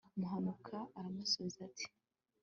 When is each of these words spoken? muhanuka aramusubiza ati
muhanuka 0.19 0.77
aramusubiza 0.97 1.57
ati 1.67 1.85